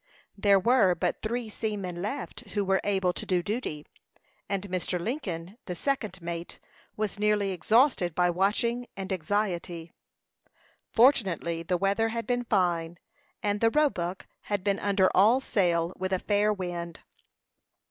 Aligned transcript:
There 0.35 0.59
were 0.59 0.95
but 0.95 1.21
three 1.21 1.47
seamen 1.47 2.01
left 2.01 2.39
who 2.53 2.65
were 2.65 2.81
able 2.83 3.13
to 3.13 3.23
do 3.23 3.43
duty, 3.43 3.85
and 4.49 4.63
Mr. 4.67 4.99
Lincoln, 4.99 5.59
the 5.67 5.75
second 5.75 6.19
mate, 6.23 6.57
was 6.97 7.19
nearly 7.19 7.51
exhausted 7.51 8.15
by 8.15 8.31
watching 8.31 8.87
and 8.97 9.13
anxiety. 9.13 9.93
Fortunately, 10.89 11.61
the 11.61 11.77
weather 11.77 12.09
had 12.09 12.25
been 12.25 12.45
fine, 12.45 12.97
and 13.43 13.61
the 13.61 13.69
Roebuck 13.69 14.25
had 14.49 14.63
been 14.63 14.79
under 14.79 15.07
all 15.15 15.39
sail, 15.39 15.93
with 15.95 16.11
a 16.13 16.17
fair 16.17 16.51
wind. 16.51 17.01